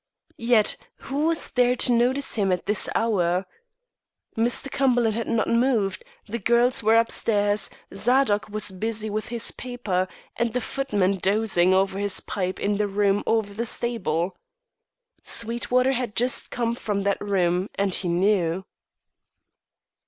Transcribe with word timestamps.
Yet 0.39 0.77
who 1.01 1.27
was 1.27 1.51
there 1.51 1.75
to 1.75 1.91
notice 1.91 2.33
him 2.33 2.51
at 2.51 2.65
this 2.65 2.89
hour? 2.95 3.45
Mr. 4.35 4.71
Cumberland 4.71 5.13
had 5.13 5.27
not 5.27 5.47
moved, 5.47 6.03
the 6.27 6.39
girls 6.39 6.81
were 6.81 6.95
upstairs, 6.95 7.69
Zadok 7.93 8.49
was 8.49 8.71
busy 8.71 9.11
with 9.11 9.27
his 9.27 9.51
paper, 9.51 10.07
and 10.35 10.53
the 10.53 10.59
footman 10.59 11.17
dozing 11.17 11.75
over 11.75 11.99
his 11.99 12.19
pipe 12.19 12.59
in 12.59 12.79
his 12.79 12.89
room 12.89 13.21
over 13.27 13.53
the 13.53 13.63
stable. 13.63 14.35
Sweetwater 15.21 15.91
had 15.91 16.15
just 16.15 16.49
come 16.49 16.73
from 16.73 17.03
that 17.03 17.21
room, 17.21 17.69
and 17.75 17.93
he 17.93 18.07
knew. 18.07 18.65